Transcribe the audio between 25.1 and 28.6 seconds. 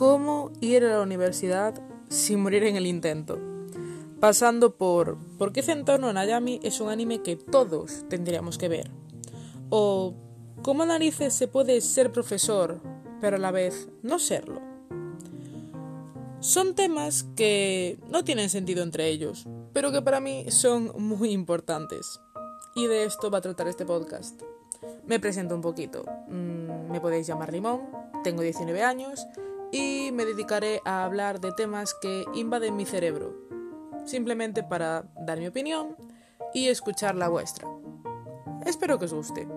presento un poquito. Mm, me podéis llamar Limón, tengo